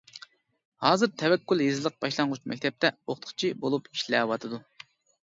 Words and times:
ھازىر 0.85 1.11
تەۋەككۈل 1.21 1.61
يېزىلىق 1.63 1.99
باشلانغۇچ 2.05 2.47
مەكتەپتە 2.53 2.91
ئوقۇتقۇچى 2.97 3.53
بولۇپ 3.67 3.87
ئىشلەۋاتىدۇ. 3.93 4.61